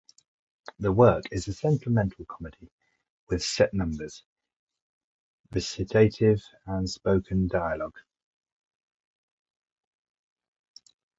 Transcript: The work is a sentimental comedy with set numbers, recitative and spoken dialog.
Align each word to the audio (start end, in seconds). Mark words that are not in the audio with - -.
The 0.79 0.91
work 0.91 1.25
is 1.31 1.47
a 1.47 1.53
sentimental 1.53 2.25
comedy 2.25 2.71
with 3.29 3.43
set 3.43 3.71
numbers, 3.71 4.23
recitative 5.51 6.41
and 6.65 6.89
spoken 6.89 7.47
dialog. 7.47 7.93